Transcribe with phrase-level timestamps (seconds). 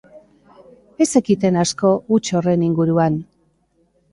[1.03, 3.21] Ez zekiten asko huts horren inguruan.